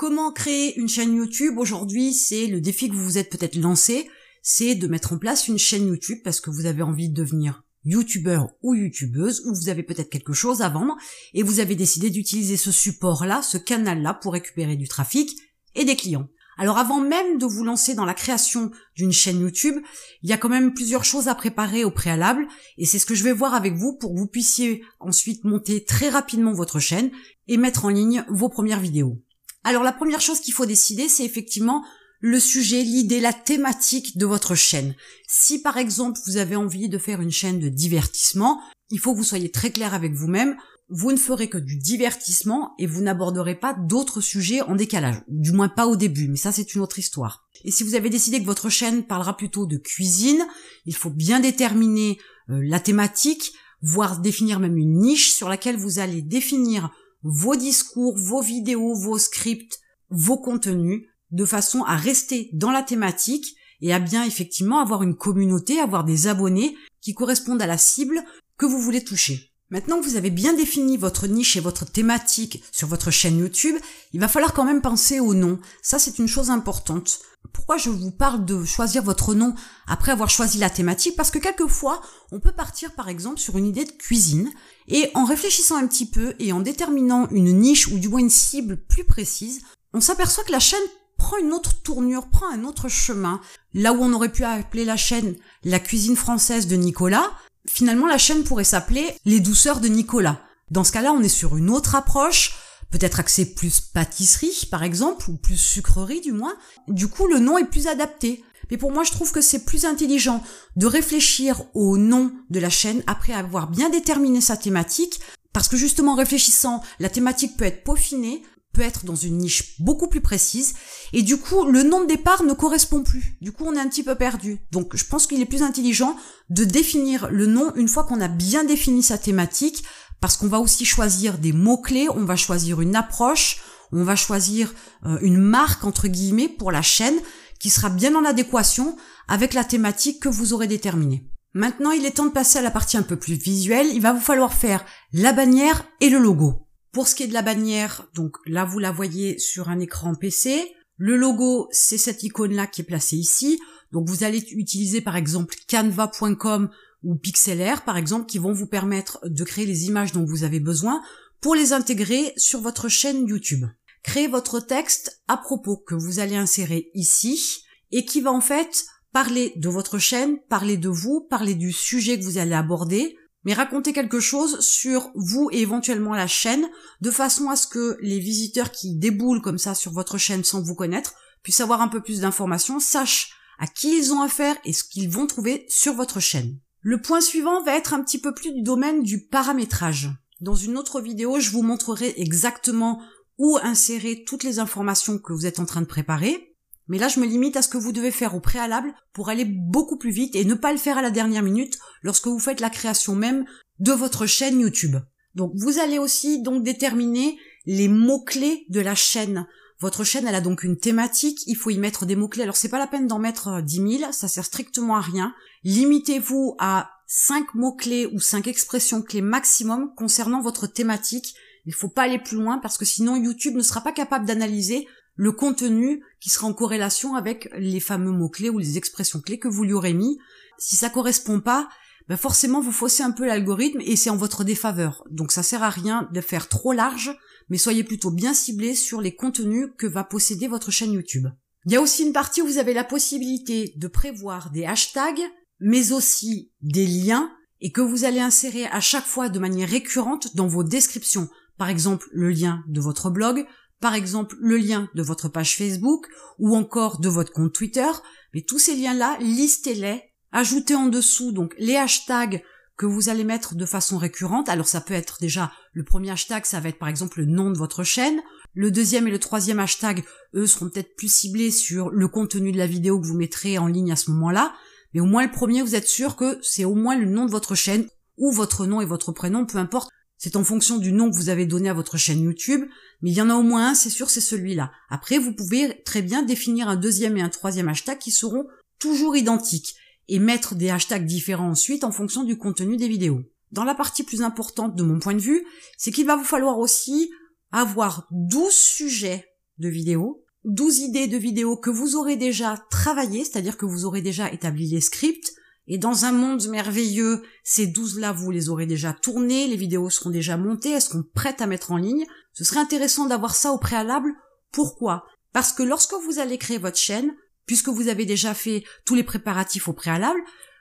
Comment 0.00 0.32
créer 0.32 0.78
une 0.78 0.88
chaîne 0.88 1.14
YouTube 1.14 1.58
Aujourd'hui, 1.58 2.14
c'est 2.14 2.46
le 2.46 2.62
défi 2.62 2.88
que 2.88 2.94
vous 2.94 3.04
vous 3.04 3.18
êtes 3.18 3.28
peut-être 3.28 3.56
lancé, 3.56 4.08
c'est 4.40 4.74
de 4.74 4.86
mettre 4.86 5.12
en 5.12 5.18
place 5.18 5.46
une 5.46 5.58
chaîne 5.58 5.88
YouTube 5.88 6.20
parce 6.24 6.40
que 6.40 6.48
vous 6.48 6.64
avez 6.64 6.80
envie 6.80 7.10
de 7.10 7.14
devenir 7.14 7.64
youtubeur 7.84 8.48
ou 8.62 8.74
youtubeuse 8.74 9.42
ou 9.44 9.54
vous 9.54 9.68
avez 9.68 9.82
peut-être 9.82 10.08
quelque 10.08 10.32
chose 10.32 10.62
à 10.62 10.70
vendre 10.70 10.96
et 11.34 11.42
vous 11.42 11.60
avez 11.60 11.74
décidé 11.74 12.08
d'utiliser 12.08 12.56
ce 12.56 12.72
support-là, 12.72 13.42
ce 13.42 13.58
canal-là 13.58 14.14
pour 14.14 14.32
récupérer 14.32 14.76
du 14.76 14.88
trafic 14.88 15.36
et 15.74 15.84
des 15.84 15.96
clients. 15.96 16.30
Alors 16.56 16.78
avant 16.78 17.00
même 17.00 17.36
de 17.36 17.44
vous 17.44 17.64
lancer 17.64 17.92
dans 17.94 18.06
la 18.06 18.14
création 18.14 18.70
d'une 18.96 19.12
chaîne 19.12 19.42
YouTube, 19.42 19.82
il 20.22 20.30
y 20.30 20.32
a 20.32 20.38
quand 20.38 20.48
même 20.48 20.72
plusieurs 20.72 21.04
choses 21.04 21.28
à 21.28 21.34
préparer 21.34 21.84
au 21.84 21.90
préalable 21.90 22.48
et 22.78 22.86
c'est 22.86 22.98
ce 22.98 23.04
que 23.04 23.14
je 23.14 23.24
vais 23.24 23.32
voir 23.32 23.52
avec 23.52 23.74
vous 23.74 23.98
pour 23.98 24.14
que 24.14 24.18
vous 24.18 24.28
puissiez 24.28 24.82
ensuite 24.98 25.44
monter 25.44 25.84
très 25.84 26.08
rapidement 26.08 26.54
votre 26.54 26.78
chaîne 26.78 27.10
et 27.48 27.58
mettre 27.58 27.84
en 27.84 27.90
ligne 27.90 28.24
vos 28.30 28.48
premières 28.48 28.80
vidéos. 28.80 29.20
Alors 29.64 29.82
la 29.82 29.92
première 29.92 30.20
chose 30.20 30.40
qu'il 30.40 30.54
faut 30.54 30.66
décider, 30.66 31.08
c'est 31.08 31.24
effectivement 31.24 31.84
le 32.20 32.38
sujet, 32.38 32.82
l'idée, 32.82 33.20
la 33.20 33.32
thématique 33.32 34.18
de 34.18 34.26
votre 34.26 34.54
chaîne. 34.54 34.94
Si 35.26 35.60
par 35.60 35.78
exemple 35.78 36.20
vous 36.26 36.36
avez 36.36 36.56
envie 36.56 36.88
de 36.88 36.98
faire 36.98 37.20
une 37.20 37.30
chaîne 37.30 37.58
de 37.58 37.68
divertissement, 37.68 38.60
il 38.90 38.98
faut 38.98 39.12
que 39.12 39.18
vous 39.18 39.24
soyez 39.24 39.50
très 39.50 39.70
clair 39.70 39.94
avec 39.94 40.12
vous-même. 40.12 40.56
Vous 40.92 41.12
ne 41.12 41.16
ferez 41.16 41.48
que 41.48 41.56
du 41.56 41.76
divertissement 41.76 42.74
et 42.78 42.86
vous 42.86 43.00
n'aborderez 43.00 43.54
pas 43.54 43.74
d'autres 43.74 44.20
sujets 44.20 44.60
en 44.62 44.74
décalage. 44.74 45.22
Du 45.28 45.52
moins 45.52 45.68
pas 45.68 45.86
au 45.86 45.96
début, 45.96 46.28
mais 46.28 46.36
ça 46.36 46.52
c'est 46.52 46.74
une 46.74 46.80
autre 46.80 46.98
histoire. 46.98 47.46
Et 47.64 47.70
si 47.70 47.84
vous 47.84 47.94
avez 47.94 48.10
décidé 48.10 48.40
que 48.40 48.46
votre 48.46 48.68
chaîne 48.68 49.04
parlera 49.04 49.36
plutôt 49.36 49.66
de 49.66 49.76
cuisine, 49.76 50.44
il 50.86 50.96
faut 50.96 51.10
bien 51.10 51.40
déterminer 51.40 52.18
euh, 52.50 52.60
la 52.64 52.80
thématique, 52.80 53.52
voire 53.82 54.20
définir 54.20 54.58
même 54.58 54.76
une 54.76 54.98
niche 54.98 55.32
sur 55.32 55.48
laquelle 55.48 55.76
vous 55.76 56.00
allez 56.00 56.22
définir 56.22 56.90
vos 57.22 57.56
discours, 57.56 58.16
vos 58.18 58.40
vidéos, 58.40 58.94
vos 58.94 59.18
scripts, 59.18 59.78
vos 60.10 60.38
contenus, 60.38 61.06
de 61.30 61.44
façon 61.44 61.82
à 61.84 61.96
rester 61.96 62.50
dans 62.52 62.70
la 62.70 62.82
thématique 62.82 63.56
et 63.80 63.92
à 63.92 63.98
bien 63.98 64.24
effectivement 64.24 64.80
avoir 64.80 65.02
une 65.02 65.16
communauté, 65.16 65.78
avoir 65.78 66.04
des 66.04 66.26
abonnés 66.26 66.76
qui 67.00 67.14
correspondent 67.14 67.62
à 67.62 67.66
la 67.66 67.78
cible 67.78 68.22
que 68.56 68.66
vous 68.66 68.80
voulez 68.80 69.04
toucher. 69.04 69.52
Maintenant 69.70 70.00
que 70.00 70.04
vous 70.04 70.16
avez 70.16 70.30
bien 70.30 70.52
défini 70.52 70.96
votre 70.96 71.28
niche 71.28 71.56
et 71.56 71.60
votre 71.60 71.84
thématique 71.84 72.62
sur 72.72 72.88
votre 72.88 73.12
chaîne 73.12 73.38
YouTube, 73.38 73.76
il 74.12 74.20
va 74.20 74.26
falloir 74.26 74.52
quand 74.52 74.64
même 74.64 74.82
penser 74.82 75.20
au 75.20 75.32
nom. 75.32 75.60
Ça, 75.80 76.00
c'est 76.00 76.18
une 76.18 76.26
chose 76.26 76.50
importante. 76.50 77.20
Pourquoi 77.52 77.76
je 77.76 77.90
vous 77.90 78.10
parle 78.10 78.44
de 78.44 78.64
choisir 78.64 79.02
votre 79.02 79.34
nom 79.34 79.54
après 79.86 80.12
avoir 80.12 80.30
choisi 80.30 80.58
la 80.58 80.70
thématique? 80.70 81.16
Parce 81.16 81.30
que 81.30 81.38
quelquefois, 81.38 82.00
on 82.32 82.40
peut 82.40 82.52
partir 82.52 82.92
par 82.92 83.08
exemple 83.08 83.38
sur 83.38 83.58
une 83.58 83.66
idée 83.66 83.84
de 83.84 83.92
cuisine 83.92 84.50
et 84.88 85.10
en 85.14 85.24
réfléchissant 85.24 85.76
un 85.76 85.86
petit 85.86 86.06
peu 86.06 86.34
et 86.38 86.52
en 86.52 86.60
déterminant 86.60 87.28
une 87.30 87.52
niche 87.58 87.88
ou 87.88 87.98
du 87.98 88.08
moins 88.08 88.20
une 88.20 88.30
cible 88.30 88.76
plus 88.76 89.04
précise, 89.04 89.62
on 89.92 90.00
s'aperçoit 90.00 90.44
que 90.44 90.52
la 90.52 90.60
chaîne 90.60 90.78
prend 91.16 91.36
une 91.36 91.52
autre 91.52 91.82
tournure, 91.82 92.28
prend 92.28 92.50
un 92.50 92.64
autre 92.64 92.88
chemin. 92.88 93.40
Là 93.74 93.92
où 93.92 94.02
on 94.02 94.12
aurait 94.12 94.32
pu 94.32 94.44
appeler 94.44 94.84
la 94.84 94.96
chaîne 94.96 95.36
la 95.64 95.78
cuisine 95.78 96.16
française 96.16 96.66
de 96.66 96.76
Nicolas, 96.76 97.30
finalement 97.68 98.06
la 98.06 98.18
chaîne 98.18 98.44
pourrait 98.44 98.64
s'appeler 98.64 99.06
Les 99.24 99.40
douceurs 99.40 99.80
de 99.80 99.88
Nicolas. 99.88 100.40
Dans 100.70 100.84
ce 100.84 100.92
cas-là, 100.92 101.12
on 101.12 101.22
est 101.22 101.28
sur 101.28 101.56
une 101.56 101.68
autre 101.68 101.96
approche, 101.96 102.54
peut-être 102.90 103.20
axée 103.20 103.54
plus 103.54 103.80
pâtisserie 103.80 104.68
par 104.70 104.82
exemple, 104.82 105.30
ou 105.30 105.36
plus 105.36 105.56
sucrerie 105.56 106.20
du 106.20 106.32
moins. 106.32 106.54
Du 106.88 107.08
coup, 107.08 107.26
le 107.26 107.38
nom 107.38 107.58
est 107.58 107.64
plus 107.64 107.86
adapté. 107.86 108.44
Mais 108.70 108.76
pour 108.76 108.92
moi, 108.92 109.02
je 109.02 109.10
trouve 109.10 109.32
que 109.32 109.40
c'est 109.40 109.64
plus 109.64 109.84
intelligent 109.84 110.42
de 110.76 110.86
réfléchir 110.86 111.62
au 111.74 111.98
nom 111.98 112.32
de 112.50 112.60
la 112.60 112.70
chaîne 112.70 113.02
après 113.06 113.32
avoir 113.32 113.68
bien 113.68 113.90
déterminé 113.90 114.40
sa 114.40 114.56
thématique, 114.56 115.20
parce 115.52 115.66
que 115.68 115.76
justement, 115.76 116.12
en 116.12 116.16
réfléchissant, 116.16 116.80
la 117.00 117.08
thématique 117.08 117.56
peut 117.56 117.64
être 117.64 117.82
peaufinée, 117.82 118.42
peut 118.72 118.82
être 118.82 119.04
dans 119.04 119.16
une 119.16 119.38
niche 119.38 119.80
beaucoup 119.80 120.06
plus 120.06 120.20
précise 120.20 120.74
et 121.12 121.22
du 121.22 121.36
coup 121.36 121.64
le 121.64 121.82
nom 121.82 122.02
de 122.02 122.06
départ 122.06 122.44
ne 122.44 122.52
correspond 122.52 123.02
plus. 123.02 123.36
Du 123.40 123.52
coup 123.52 123.64
on 123.66 123.74
est 123.74 123.80
un 123.80 123.88
petit 123.88 124.04
peu 124.04 124.14
perdu. 124.14 124.60
Donc 124.70 124.96
je 124.96 125.04
pense 125.04 125.26
qu'il 125.26 125.40
est 125.40 125.46
plus 125.46 125.62
intelligent 125.62 126.16
de 126.50 126.64
définir 126.64 127.28
le 127.30 127.46
nom 127.46 127.74
une 127.74 127.88
fois 127.88 128.04
qu'on 128.04 128.20
a 128.20 128.28
bien 128.28 128.64
défini 128.64 129.02
sa 129.02 129.18
thématique 129.18 129.84
parce 130.20 130.36
qu'on 130.36 130.48
va 130.48 130.60
aussi 130.60 130.84
choisir 130.84 131.38
des 131.38 131.52
mots-clés, 131.52 132.08
on 132.10 132.24
va 132.24 132.36
choisir 132.36 132.80
une 132.80 132.96
approche, 132.96 133.60
on 133.92 134.04
va 134.04 134.16
choisir 134.16 134.72
euh, 135.06 135.18
une 135.22 135.38
marque 135.38 135.84
entre 135.84 136.08
guillemets 136.08 136.48
pour 136.48 136.72
la 136.72 136.82
chaîne 136.82 137.18
qui 137.58 137.70
sera 137.70 137.90
bien 137.90 138.14
en 138.14 138.24
adéquation 138.24 138.96
avec 139.28 139.54
la 139.54 139.64
thématique 139.64 140.20
que 140.20 140.28
vous 140.28 140.52
aurez 140.52 140.66
déterminée. 140.66 141.26
Maintenant, 141.52 141.90
il 141.90 142.06
est 142.06 142.12
temps 142.12 142.26
de 142.26 142.30
passer 142.30 142.58
à 142.58 142.62
la 142.62 142.70
partie 142.70 142.96
un 142.96 143.02
peu 143.02 143.16
plus 143.16 143.34
visuelle. 143.34 143.88
Il 143.92 144.00
va 144.00 144.12
vous 144.12 144.20
falloir 144.20 144.54
faire 144.54 144.84
la 145.12 145.32
bannière 145.32 145.84
et 146.00 146.08
le 146.08 146.18
logo. 146.18 146.66
Pour 146.92 147.08
ce 147.08 147.14
qui 147.14 147.24
est 147.24 147.28
de 147.28 147.34
la 147.34 147.42
bannière, 147.42 148.08
donc 148.14 148.36
là 148.46 148.64
vous 148.64 148.78
la 148.78 148.92
voyez 148.92 149.38
sur 149.38 149.68
un 149.68 149.80
écran 149.80 150.14
PC. 150.14 150.72
Le 150.96 151.16
logo, 151.16 151.68
c'est 151.72 151.98
cette 151.98 152.22
icône-là 152.22 152.66
qui 152.66 152.82
est 152.82 152.84
placée 152.84 153.16
ici. 153.16 153.60
Donc 153.92 154.08
vous 154.08 154.22
allez 154.22 154.44
utiliser 154.52 155.00
par 155.00 155.16
exemple 155.16 155.54
canva.com 155.68 156.70
ou 157.02 157.16
Pixelaire 157.16 157.84
par 157.84 157.96
exemple 157.96 158.26
qui 158.26 158.38
vont 158.38 158.52
vous 158.52 158.66
permettre 158.66 159.18
de 159.24 159.44
créer 159.44 159.66
les 159.66 159.86
images 159.86 160.12
dont 160.12 160.24
vous 160.24 160.44
avez 160.44 160.60
besoin 160.60 161.02
pour 161.40 161.54
les 161.54 161.72
intégrer 161.72 162.32
sur 162.36 162.60
votre 162.60 162.88
chaîne 162.88 163.26
YouTube. 163.26 163.66
Créez 164.02 164.28
votre 164.28 164.60
texte 164.60 165.22
à 165.28 165.36
propos 165.36 165.76
que 165.76 165.94
vous 165.94 166.18
allez 166.18 166.36
insérer 166.36 166.90
ici 166.94 167.64
et 167.90 168.04
qui 168.04 168.20
va 168.20 168.32
en 168.32 168.40
fait 168.40 168.86
parler 169.12 169.52
de 169.56 169.68
votre 169.68 169.98
chaîne, 169.98 170.38
parler 170.48 170.76
de 170.76 170.88
vous, 170.88 171.26
parler 171.28 171.54
du 171.54 171.72
sujet 171.72 172.18
que 172.18 172.24
vous 172.24 172.38
allez 172.38 172.54
aborder, 172.54 173.16
mais 173.44 173.54
racontez 173.54 173.92
quelque 173.92 174.20
chose 174.20 174.60
sur 174.60 175.10
vous 175.14 175.48
et 175.52 175.60
éventuellement 175.60 176.14
la 176.14 176.26
chaîne, 176.26 176.68
de 177.00 177.10
façon 177.10 177.48
à 177.48 177.56
ce 177.56 177.66
que 177.66 177.96
les 178.00 178.18
visiteurs 178.18 178.70
qui 178.70 178.94
déboulent 178.94 179.42
comme 179.42 179.58
ça 179.58 179.74
sur 179.74 179.92
votre 179.92 180.18
chaîne 180.18 180.44
sans 180.44 180.62
vous 180.62 180.74
connaître 180.74 181.14
puissent 181.42 181.60
avoir 181.60 181.80
un 181.80 181.88
peu 181.88 182.02
plus 182.02 182.20
d'informations, 182.20 182.80
sachent 182.80 183.32
à 183.58 183.66
qui 183.66 183.96
ils 183.96 184.12
ont 184.12 184.20
affaire 184.20 184.56
et 184.64 184.72
ce 184.72 184.84
qu'ils 184.84 185.10
vont 185.10 185.26
trouver 185.26 185.66
sur 185.68 185.94
votre 185.94 186.20
chaîne. 186.20 186.58
Le 186.82 187.00
point 187.00 187.20
suivant 187.20 187.62
va 187.62 187.76
être 187.76 187.92
un 187.92 188.02
petit 188.02 188.18
peu 188.18 188.32
plus 188.32 188.52
du 188.52 188.62
domaine 188.62 189.02
du 189.02 189.26
paramétrage. 189.26 190.10
Dans 190.40 190.54
une 190.54 190.78
autre 190.78 191.02
vidéo, 191.02 191.38
je 191.38 191.50
vous 191.50 191.62
montrerai 191.62 192.14
exactement 192.16 193.02
où 193.36 193.58
insérer 193.62 194.24
toutes 194.24 194.44
les 194.44 194.58
informations 194.58 195.18
que 195.18 195.34
vous 195.34 195.44
êtes 195.44 195.60
en 195.60 195.66
train 195.66 195.82
de 195.82 195.86
préparer. 195.86 196.56
Mais 196.88 196.98
là, 196.98 197.08
je 197.08 197.20
me 197.20 197.26
limite 197.26 197.56
à 197.56 197.62
ce 197.62 197.68
que 197.68 197.76
vous 197.76 197.92
devez 197.92 198.10
faire 198.10 198.34
au 198.34 198.40
préalable 198.40 198.94
pour 199.12 199.28
aller 199.28 199.44
beaucoup 199.44 199.98
plus 199.98 200.10
vite 200.10 200.34
et 200.34 200.44
ne 200.46 200.54
pas 200.54 200.72
le 200.72 200.78
faire 200.78 200.96
à 200.96 201.02
la 201.02 201.10
dernière 201.10 201.42
minute 201.42 201.78
lorsque 202.02 202.26
vous 202.26 202.38
faites 202.38 202.60
la 202.60 202.70
création 202.70 203.14
même 203.14 203.44
de 203.78 203.92
votre 203.92 204.26
chaîne 204.26 204.58
YouTube. 204.58 204.96
Donc, 205.34 205.52
vous 205.54 205.78
allez 205.78 205.98
aussi 205.98 206.42
donc 206.42 206.64
déterminer 206.64 207.38
les 207.66 207.88
mots-clés 207.88 208.64
de 208.70 208.80
la 208.80 208.94
chaîne. 208.94 209.46
Votre 209.80 210.04
chaîne, 210.04 210.26
elle 210.26 210.34
a 210.34 210.42
donc 210.42 210.62
une 210.62 210.76
thématique, 210.76 211.42
il 211.46 211.56
faut 211.56 211.70
y 211.70 211.78
mettre 211.78 212.04
des 212.04 212.14
mots-clés. 212.14 212.42
Alors, 212.42 212.56
c'est 212.56 212.68
pas 212.68 212.78
la 212.78 212.86
peine 212.86 213.06
d'en 213.06 213.18
mettre 213.18 213.62
10 213.62 213.80
euh, 213.80 213.98
000, 213.98 214.12
ça 214.12 214.28
sert 214.28 214.44
strictement 214.44 214.96
à 214.96 215.00
rien. 215.00 215.34
Limitez-vous 215.64 216.54
à 216.58 216.90
5 217.06 217.54
mots-clés 217.54 218.06
ou 218.12 218.20
5 218.20 218.46
expressions 218.46 219.00
clés 219.00 219.22
maximum 219.22 219.94
concernant 219.96 220.42
votre 220.42 220.66
thématique. 220.66 221.34
Il 221.64 221.72
faut 221.72 221.88
pas 221.88 222.02
aller 222.02 222.18
plus 222.18 222.36
loin 222.36 222.58
parce 222.58 222.76
que 222.76 222.84
sinon 222.84 223.16
YouTube 223.16 223.54
ne 223.54 223.62
sera 223.62 223.80
pas 223.80 223.92
capable 223.92 224.26
d'analyser 224.26 224.86
le 225.16 225.32
contenu 225.32 226.02
qui 226.20 226.28
sera 226.30 226.46
en 226.46 226.52
corrélation 226.52 227.14
avec 227.14 227.50
les 227.56 227.80
fameux 227.80 228.12
mots-clés 228.12 228.50
ou 228.50 228.58
les 228.58 228.76
expressions 228.76 229.20
clés 229.20 229.38
que 229.38 229.48
vous 229.48 229.64
lui 229.64 229.72
aurez 229.72 229.94
mis. 229.94 230.18
Si 230.58 230.76
ça 230.76 230.90
correspond 230.90 231.40
pas, 231.40 231.70
ben 232.10 232.16
forcément 232.16 232.60
vous 232.60 232.72
faussez 232.72 233.04
un 233.04 233.12
peu 233.12 233.24
l'algorithme 233.24 233.80
et 233.82 233.94
c'est 233.94 234.10
en 234.10 234.16
votre 234.16 234.42
défaveur. 234.42 235.04
Donc 235.12 235.30
ça 235.30 235.44
sert 235.44 235.62
à 235.62 235.70
rien 235.70 236.08
de 236.12 236.20
faire 236.20 236.48
trop 236.48 236.72
large, 236.72 237.16
mais 237.48 237.56
soyez 237.56 237.84
plutôt 237.84 238.10
bien 238.10 238.34
ciblé 238.34 238.74
sur 238.74 239.00
les 239.00 239.14
contenus 239.14 239.68
que 239.78 239.86
va 239.86 240.02
posséder 240.02 240.48
votre 240.48 240.72
chaîne 240.72 240.90
YouTube. 240.90 241.28
Il 241.66 241.72
y 241.72 241.76
a 241.76 241.80
aussi 241.80 242.02
une 242.02 242.12
partie 242.12 242.42
où 242.42 242.48
vous 242.48 242.58
avez 242.58 242.74
la 242.74 242.82
possibilité 242.82 243.74
de 243.76 243.86
prévoir 243.86 244.50
des 244.50 244.64
hashtags, 244.64 245.22
mais 245.60 245.92
aussi 245.92 246.50
des 246.62 246.84
liens 246.84 247.30
et 247.60 247.70
que 247.70 247.80
vous 247.80 248.04
allez 248.04 248.18
insérer 248.18 248.66
à 248.66 248.80
chaque 248.80 249.06
fois 249.06 249.28
de 249.28 249.38
manière 249.38 249.68
récurrente 249.68 250.34
dans 250.34 250.48
vos 250.48 250.64
descriptions. 250.64 251.28
Par 251.58 251.68
exemple, 251.68 252.08
le 252.10 252.30
lien 252.30 252.64
de 252.66 252.80
votre 252.80 253.10
blog, 253.10 253.46
par 253.78 253.94
exemple 253.94 254.34
le 254.40 254.56
lien 254.56 254.90
de 254.96 255.02
votre 255.04 255.28
page 255.28 255.56
Facebook 255.56 256.08
ou 256.40 256.56
encore 256.56 256.98
de 256.98 257.08
votre 257.08 257.32
compte 257.32 257.52
Twitter, 257.52 257.86
mais 258.34 258.42
tous 258.42 258.58
ces 258.58 258.74
liens-là, 258.74 259.16
listez-les, 259.20 260.09
ajoutez 260.32 260.74
en 260.74 260.86
dessous 260.86 261.32
donc 261.32 261.54
les 261.58 261.76
hashtags 261.76 262.42
que 262.76 262.86
vous 262.86 263.10
allez 263.10 263.24
mettre 263.24 263.54
de 263.54 263.66
façon 263.66 263.98
récurrente. 263.98 264.48
Alors 264.48 264.66
ça 264.66 264.80
peut 264.80 264.94
être 264.94 265.18
déjà 265.20 265.52
le 265.72 265.84
premier 265.84 266.10
hashtag, 266.10 266.46
ça 266.46 266.60
va 266.60 266.70
être 266.70 266.78
par 266.78 266.88
exemple 266.88 267.20
le 267.20 267.26
nom 267.26 267.50
de 267.50 267.58
votre 267.58 267.84
chaîne. 267.84 268.20
Le 268.54 268.70
deuxième 268.70 269.06
et 269.06 269.10
le 269.10 269.18
troisième 269.18 269.60
hashtag, 269.60 270.02
eux, 270.34 270.46
seront 270.46 270.70
peut-être 270.70 270.96
plus 270.96 271.12
ciblés 271.12 271.50
sur 271.50 271.90
le 271.90 272.08
contenu 272.08 272.52
de 272.52 272.58
la 272.58 272.66
vidéo 272.66 272.98
que 273.00 273.06
vous 273.06 273.16
mettrez 273.16 273.58
en 273.58 273.66
ligne 273.66 273.92
à 273.92 273.96
ce 273.96 274.10
moment-là. 274.10 274.54
Mais 274.94 275.00
au 275.00 275.04
moins 275.04 275.24
le 275.24 275.30
premier, 275.30 275.62
vous 275.62 275.74
êtes 275.74 275.86
sûr 275.86 276.16
que 276.16 276.38
c'est 276.42 276.64
au 276.64 276.74
moins 276.74 276.96
le 276.96 277.04
nom 277.04 277.26
de 277.26 277.30
votre 277.30 277.54
chaîne 277.54 277.86
ou 278.16 278.32
votre 278.32 278.66
nom 278.66 278.80
et 278.80 278.86
votre 278.86 279.12
prénom, 279.12 279.44
peu 279.46 279.58
importe 279.58 279.90
c'est 280.20 280.36
en 280.36 280.44
fonction 280.44 280.76
du 280.76 280.92
nom 280.92 281.10
que 281.10 281.16
vous 281.16 281.30
avez 281.30 281.46
donné 281.46 281.70
à 281.70 281.74
votre 281.74 281.96
chaîne 281.96 282.20
YouTube, 282.20 282.68
mais 283.00 283.10
il 283.10 283.16
y 283.16 283.22
en 283.22 283.30
a 283.30 283.34
au 283.34 283.42
moins 283.42 283.70
un, 283.70 283.74
c'est 283.74 283.88
sûr, 283.88 284.10
c'est 284.10 284.20
celui-là. 284.20 284.70
Après, 284.90 285.18
vous 285.18 285.32
pouvez 285.32 285.82
très 285.84 286.02
bien 286.02 286.22
définir 286.22 286.68
un 286.68 286.76
deuxième 286.76 287.16
et 287.16 287.22
un 287.22 287.30
troisième 287.30 287.70
hashtag 287.70 287.96
qui 287.98 288.10
seront 288.10 288.44
toujours 288.78 289.16
identiques 289.16 289.76
et 290.10 290.18
mettre 290.18 290.54
des 290.54 290.68
hashtags 290.68 291.06
différents 291.06 291.50
ensuite 291.50 291.84
en 291.84 291.92
fonction 291.92 292.24
du 292.24 292.36
contenu 292.36 292.76
des 292.76 292.88
vidéos. 292.88 293.22
Dans 293.52 293.64
la 293.64 293.74
partie 293.74 294.02
plus 294.02 294.22
importante 294.22 294.74
de 294.74 294.82
mon 294.82 294.98
point 294.98 295.14
de 295.14 295.20
vue, 295.20 295.46
c'est 295.78 295.92
qu'il 295.92 296.06
va 296.06 296.16
vous 296.16 296.24
falloir 296.24 296.58
aussi 296.58 297.10
avoir 297.52 298.06
12 298.10 298.52
sujets 298.52 299.24
de 299.58 299.68
vidéos, 299.68 300.24
12 300.44 300.78
idées 300.80 301.06
de 301.06 301.16
vidéos 301.16 301.56
que 301.56 301.70
vous 301.70 301.96
aurez 301.96 302.16
déjà 302.16 302.62
travaillées, 302.70 303.24
c'est-à-dire 303.24 303.56
que 303.56 303.66
vous 303.66 303.84
aurez 303.84 304.02
déjà 304.02 304.30
établi 304.30 304.68
les 304.68 304.80
scripts, 304.80 305.32
et 305.68 305.78
dans 305.78 306.04
un 306.04 306.12
monde 306.12 306.44
merveilleux, 306.48 307.22
ces 307.44 307.68
12-là, 307.68 308.10
vous 308.10 308.32
les 308.32 308.48
aurez 308.48 308.66
déjà 308.66 308.92
tournées, 308.92 309.46
les 309.46 309.56
vidéos 309.56 309.90
seront 309.90 310.10
déjà 310.10 310.36
montées, 310.36 310.70
elles 310.70 310.82
seront 310.82 311.04
prêtes 311.14 311.40
à 311.40 311.46
mettre 311.46 311.70
en 311.70 311.76
ligne. 311.76 312.06
Ce 312.32 312.42
serait 312.42 312.58
intéressant 312.58 313.06
d'avoir 313.06 313.36
ça 313.36 313.52
au 313.52 313.58
préalable. 313.58 314.10
Pourquoi? 314.50 315.04
Parce 315.32 315.52
que 315.52 315.62
lorsque 315.62 315.94
vous 316.04 316.18
allez 316.18 316.38
créer 316.38 316.58
votre 316.58 316.76
chaîne, 316.76 317.14
puisque 317.50 317.68
vous 317.68 317.88
avez 317.88 318.06
déjà 318.06 318.32
fait 318.32 318.62
tous 318.84 318.94
les 318.94 319.02
préparatifs 319.02 319.66
au 319.66 319.72
préalable, 319.72 320.20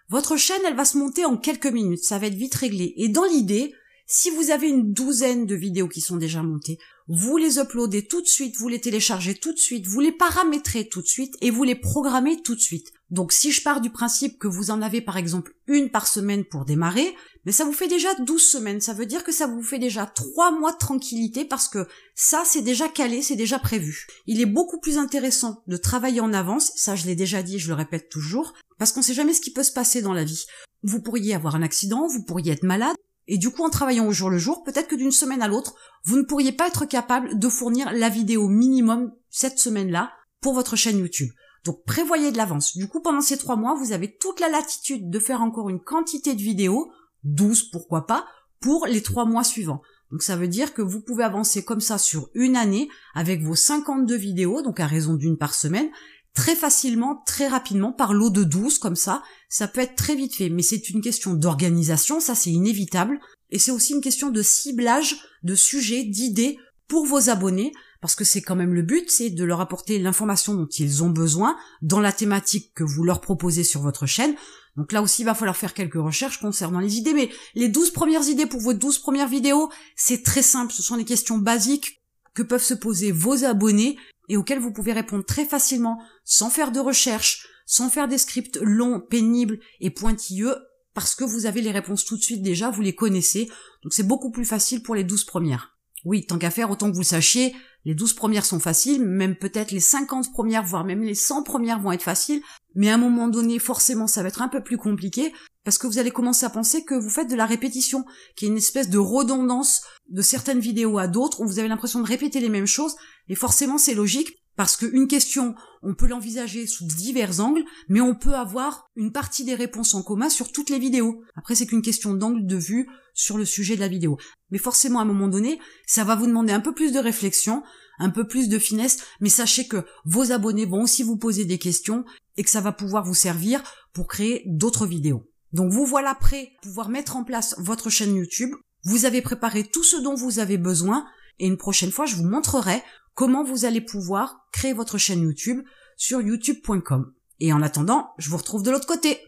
votre 0.09 0.37
chaîne, 0.37 0.57
elle 0.65 0.75
va 0.75 0.85
se 0.85 0.97
monter 0.97 1.23
en 1.23 1.37
quelques 1.37 1.67
minutes, 1.67 2.03
ça 2.03 2.17
va 2.17 2.25
être 2.25 2.33
vite 2.33 2.55
réglé. 2.55 2.95
Et 2.97 3.09
dans 3.09 3.25
l'idée, 3.25 3.75
si 4.11 4.31
vous 4.31 4.49
avez 4.49 4.67
une 4.67 4.91
douzaine 4.91 5.45
de 5.45 5.53
vidéos 5.53 5.87
qui 5.87 6.01
sont 6.01 6.17
déjà 6.17 6.41
montées, 6.41 6.79
vous 7.07 7.37
les 7.37 7.59
uploadez 7.59 8.07
tout 8.07 8.21
de 8.21 8.27
suite, 8.27 8.57
vous 8.57 8.67
les 8.67 8.81
téléchargez 8.81 9.35
tout 9.35 9.53
de 9.53 9.59
suite, 9.59 9.85
vous 9.85 9.99
les 9.99 10.11
paramétrez 10.11 10.89
tout 10.89 11.03
de 11.03 11.07
suite 11.07 11.35
et 11.41 11.51
vous 11.51 11.63
les 11.63 11.75
programmez 11.75 12.41
tout 12.41 12.55
de 12.55 12.59
suite. 12.59 12.91
Donc 13.11 13.31
si 13.31 13.51
je 13.51 13.61
pars 13.61 13.81
du 13.81 13.91
principe 13.91 14.39
que 14.39 14.47
vous 14.47 14.71
en 14.71 14.81
avez 14.81 15.01
par 15.01 15.17
exemple 15.17 15.53
une 15.67 15.91
par 15.91 16.07
semaine 16.07 16.43
pour 16.43 16.65
démarrer, 16.65 17.15
mais 17.45 17.51
ça 17.51 17.65
vous 17.65 17.71
fait 17.71 17.87
déjà 17.87 18.09
12 18.15 18.41
semaines, 18.41 18.81
ça 18.81 18.93
veut 18.93 19.05
dire 19.05 19.23
que 19.23 19.31
ça 19.31 19.45
vous 19.45 19.61
fait 19.61 19.77
déjà 19.77 20.07
3 20.07 20.57
mois 20.57 20.71
de 20.71 20.77
tranquillité 20.77 21.45
parce 21.45 21.67
que 21.67 21.87
ça 22.15 22.41
c'est 22.45 22.63
déjà 22.63 22.87
calé, 22.87 23.21
c'est 23.21 23.35
déjà 23.35 23.59
prévu. 23.59 24.07
Il 24.25 24.41
est 24.41 24.47
beaucoup 24.47 24.79
plus 24.79 24.97
intéressant 24.97 25.61
de 25.67 25.77
travailler 25.77 26.19
en 26.19 26.33
avance, 26.33 26.71
ça 26.75 26.95
je 26.95 27.05
l'ai 27.05 27.15
déjà 27.15 27.43
dit, 27.43 27.59
je 27.59 27.67
le 27.67 27.75
répète 27.75 28.09
toujours, 28.09 28.53
parce 28.79 28.91
qu'on 28.91 29.03
sait 29.03 29.13
jamais 29.13 29.33
ce 29.33 29.41
qui 29.41 29.53
peut 29.53 29.61
se 29.61 29.71
passer 29.71 30.01
dans 30.01 30.13
la 30.13 30.23
vie. 30.23 30.45
Vous 30.81 31.01
pourriez 31.01 31.35
avoir 31.35 31.53
un 31.53 31.61
accident, 31.61 32.07
vous 32.07 32.23
pourriez 32.23 32.53
être 32.53 32.63
malade, 32.63 32.95
et 33.31 33.37
du 33.37 33.51
coup, 33.51 33.63
en 33.63 33.69
travaillant 33.69 34.07
au 34.07 34.11
jour 34.11 34.31
le 34.31 34.39
jour, 34.39 34.63
peut-être 34.63 34.87
que 34.87 34.95
d'une 34.95 35.11
semaine 35.11 35.43
à 35.43 35.47
l'autre, 35.47 35.75
vous 36.03 36.17
ne 36.17 36.23
pourriez 36.23 36.51
pas 36.51 36.67
être 36.67 36.85
capable 36.85 37.37
de 37.37 37.47
fournir 37.47 37.93
la 37.93 38.09
vidéo 38.09 38.47
minimum 38.47 39.13
cette 39.29 39.59
semaine-là 39.59 40.11
pour 40.41 40.55
votre 40.55 40.75
chaîne 40.75 40.97
YouTube. 40.97 41.29
Donc 41.63 41.83
prévoyez 41.85 42.31
de 42.31 42.37
l'avance. 42.37 42.75
Du 42.75 42.87
coup, 42.87 43.01
pendant 43.01 43.21
ces 43.21 43.37
trois 43.37 43.55
mois, 43.55 43.75
vous 43.75 43.91
avez 43.91 44.17
toute 44.17 44.39
la 44.39 44.49
latitude 44.49 45.11
de 45.11 45.19
faire 45.19 45.43
encore 45.43 45.69
une 45.69 45.79
quantité 45.79 46.33
de 46.33 46.41
vidéos, 46.41 46.91
12 47.23 47.69
pourquoi 47.69 48.07
pas, 48.07 48.25
pour 48.61 48.87
les 48.87 49.03
trois 49.03 49.25
mois 49.25 49.43
suivants. 49.43 49.83
Donc 50.09 50.23
ça 50.23 50.35
veut 50.35 50.47
dire 50.47 50.73
que 50.73 50.81
vous 50.81 51.01
pouvez 51.01 51.23
avancer 51.23 51.63
comme 51.63 51.81
ça 51.81 51.99
sur 51.99 52.29
une 52.33 52.55
année 52.55 52.89
avec 53.13 53.43
vos 53.43 53.53
52 53.53 54.15
vidéos, 54.15 54.63
donc 54.63 54.79
à 54.79 54.87
raison 54.87 55.13
d'une 55.13 55.37
par 55.37 55.53
semaine, 55.53 55.91
très 56.33 56.55
facilement, 56.55 57.21
très 57.25 57.47
rapidement, 57.47 57.91
par 57.91 58.13
lot 58.13 58.29
de 58.29 58.43
12 58.43 58.77
comme 58.77 58.95
ça, 58.95 59.23
ça 59.49 59.67
peut 59.67 59.81
être 59.81 59.95
très 59.95 60.15
vite 60.15 60.35
fait, 60.35 60.49
mais 60.49 60.63
c'est 60.63 60.89
une 60.89 61.01
question 61.01 61.33
d'organisation, 61.33 62.19
ça 62.19 62.35
c'est 62.35 62.51
inévitable, 62.51 63.19
et 63.49 63.59
c'est 63.59 63.71
aussi 63.71 63.93
une 63.93 64.01
question 64.01 64.29
de 64.29 64.41
ciblage 64.41 65.17
de 65.43 65.55
sujets, 65.55 66.03
d'idées 66.03 66.57
pour 66.87 67.05
vos 67.05 67.29
abonnés, 67.29 67.71
parce 68.01 68.15
que 68.15 68.23
c'est 68.23 68.41
quand 68.41 68.55
même 68.55 68.73
le 68.73 68.81
but, 68.81 69.11
c'est 69.11 69.29
de 69.29 69.43
leur 69.43 69.59
apporter 69.59 69.99
l'information 69.99 70.53
dont 70.53 70.67
ils 70.67 71.03
ont 71.03 71.09
besoin 71.09 71.57
dans 71.81 71.99
la 71.99 72.13
thématique 72.13 72.73
que 72.73 72.83
vous 72.83 73.03
leur 73.03 73.21
proposez 73.21 73.63
sur 73.63 73.81
votre 73.81 74.05
chaîne. 74.05 74.35
Donc 74.77 74.93
là 74.93 75.01
aussi, 75.01 75.23
il 75.23 75.25
va 75.25 75.35
falloir 75.35 75.57
faire 75.57 75.73
quelques 75.73 75.95
recherches 75.95 76.39
concernant 76.39 76.79
les 76.79 76.95
idées, 76.95 77.13
mais 77.13 77.29
les 77.55 77.67
12 77.67 77.91
premières 77.91 78.27
idées 78.27 78.45
pour 78.45 78.61
vos 78.61 78.73
12 78.73 78.99
premières 78.99 79.27
vidéos, 79.27 79.69
c'est 79.95 80.23
très 80.23 80.41
simple, 80.41 80.71
ce 80.71 80.81
sont 80.81 80.95
des 80.95 81.05
questions 81.05 81.37
basiques 81.37 82.01
que 82.33 82.43
peuvent 82.43 82.63
se 82.63 82.73
poser 82.73 83.11
vos 83.11 83.43
abonnés 83.43 83.97
et 84.29 84.37
auxquelles 84.37 84.59
vous 84.59 84.71
pouvez 84.71 84.93
répondre 84.93 85.25
très 85.25 85.45
facilement 85.45 86.01
sans 86.23 86.49
faire 86.49 86.71
de 86.71 86.79
recherche, 86.79 87.47
sans 87.65 87.89
faire 87.89 88.07
des 88.07 88.17
scripts 88.17 88.59
longs, 88.61 89.01
pénibles 89.01 89.59
et 89.79 89.89
pointilleux 89.89 90.55
parce 90.93 91.15
que 91.15 91.23
vous 91.23 91.45
avez 91.45 91.61
les 91.61 91.71
réponses 91.71 92.05
tout 92.05 92.17
de 92.17 92.21
suite 92.21 92.41
déjà, 92.41 92.69
vous 92.69 92.81
les 92.81 92.95
connaissez, 92.95 93.49
donc 93.83 93.93
c'est 93.93 94.03
beaucoup 94.03 94.31
plus 94.31 94.45
facile 94.45 94.83
pour 94.83 94.95
les 94.95 95.03
12 95.03 95.23
premières. 95.23 95.77
Oui, 96.05 96.25
tant 96.25 96.37
qu'à 96.37 96.49
faire, 96.49 96.71
autant 96.71 96.89
que 96.89 96.95
vous 96.95 97.03
sachiez, 97.03 97.53
les 97.85 97.93
12 97.93 98.13
premières 98.13 98.45
sont 98.45 98.59
faciles, 98.59 99.05
même 99.05 99.35
peut-être 99.35 99.71
les 99.71 99.79
50 99.79 100.31
premières, 100.31 100.63
voire 100.63 100.85
même 100.85 101.03
les 101.03 101.15
100 101.15 101.43
premières 101.43 101.79
vont 101.79 101.91
être 101.91 102.03
faciles, 102.03 102.41
mais 102.75 102.89
à 102.89 102.95
un 102.95 102.97
moment 102.97 103.27
donné, 103.27 103.59
forcément, 103.59 104.07
ça 104.07 104.21
va 104.21 104.29
être 104.29 104.41
un 104.41 104.47
peu 104.47 104.63
plus 104.63 104.77
compliqué, 104.77 105.33
parce 105.69 105.77
que 105.77 105.85
vous 105.85 105.99
allez 105.99 106.09
commencer 106.09 106.47
à 106.47 106.49
penser 106.49 106.83
que 106.83 106.95
vous 106.95 107.11
faites 107.11 107.29
de 107.29 107.35
la 107.35 107.45
répétition, 107.45 108.03
qui 108.35 108.45
est 108.45 108.47
une 108.47 108.57
espèce 108.57 108.89
de 108.89 108.97
redondance 108.97 109.83
de 110.07 110.23
certaines 110.23 110.59
vidéos 110.59 110.97
à 110.97 111.07
d'autres, 111.07 111.41
où 111.41 111.45
vous 111.45 111.59
avez 111.59 111.67
l'impression 111.67 112.01
de 112.01 112.07
répéter 112.07 112.39
les 112.39 112.49
mêmes 112.49 112.65
choses, 112.65 112.95
et 113.27 113.35
forcément 113.35 113.77
c'est 113.77 113.93
logique, 113.93 114.35
parce 114.55 114.75
qu'une 114.75 115.07
question, 115.07 115.53
on 115.83 115.93
peut 115.93 116.07
l'envisager 116.07 116.65
sous 116.65 116.87
divers 116.87 117.39
angles, 117.39 117.63
mais 117.87 118.01
on 118.01 118.15
peut 118.15 118.33
avoir 118.33 118.87
une 118.95 119.11
partie 119.11 119.43
des 119.43 119.53
réponses 119.53 119.93
en 119.93 120.01
commun 120.01 120.31
sur 120.31 120.51
toutes 120.51 120.71
les 120.71 120.79
vidéos. 120.79 121.21
Après, 121.35 121.53
c'est 121.53 121.67
qu'une 121.67 121.83
question 121.83 122.15
d'angle 122.15 122.47
de 122.47 122.57
vue 122.57 122.89
sur 123.13 123.37
le 123.37 123.45
sujet 123.45 123.75
de 123.75 123.81
la 123.81 123.87
vidéo. 123.87 124.17
Mais 124.49 124.57
forcément, 124.57 124.97
à 124.97 125.03
un 125.03 125.05
moment 125.05 125.27
donné, 125.27 125.59
ça 125.85 126.03
va 126.03 126.15
vous 126.15 126.25
demander 126.25 126.51
un 126.51 126.61
peu 126.61 126.73
plus 126.73 126.91
de 126.91 126.99
réflexion, 126.99 127.61
un 127.99 128.09
peu 128.09 128.25
plus 128.25 128.49
de 128.49 128.57
finesse, 128.57 128.97
mais 129.21 129.29
sachez 129.29 129.67
que 129.67 129.85
vos 130.03 130.31
abonnés 130.31 130.65
vont 130.65 130.81
aussi 130.81 131.03
vous 131.03 131.17
poser 131.17 131.45
des 131.45 131.59
questions 131.59 132.05
et 132.37 132.43
que 132.43 132.49
ça 132.49 132.59
va 132.59 132.71
pouvoir 132.71 133.03
vous 133.03 133.13
servir 133.13 133.61
pour 133.93 134.07
créer 134.07 134.41
d'autres 134.47 134.87
vidéos. 134.87 135.28
Donc 135.53 135.71
vous 135.71 135.85
voilà 135.85 136.15
prêt 136.15 136.53
à 136.57 136.61
pouvoir 136.61 136.89
mettre 136.89 137.15
en 137.15 137.23
place 137.23 137.55
votre 137.57 137.89
chaîne 137.89 138.15
YouTube. 138.15 138.53
Vous 138.83 139.05
avez 139.05 139.21
préparé 139.21 139.63
tout 139.63 139.83
ce 139.83 139.97
dont 139.97 140.15
vous 140.15 140.39
avez 140.39 140.57
besoin 140.57 141.05
et 141.39 141.47
une 141.47 141.57
prochaine 141.57 141.91
fois, 141.91 142.05
je 142.05 142.15
vous 142.15 142.27
montrerai 142.27 142.83
comment 143.15 143.43
vous 143.43 143.65
allez 143.65 143.81
pouvoir 143.81 144.47
créer 144.51 144.73
votre 144.73 144.97
chaîne 144.97 145.21
YouTube 145.21 145.61
sur 145.97 146.21
youtube.com. 146.21 147.13
Et 147.39 147.53
en 147.53 147.61
attendant, 147.61 148.11
je 148.17 148.29
vous 148.29 148.37
retrouve 148.37 148.63
de 148.63 148.71
l'autre 148.71 148.87
côté. 148.87 149.19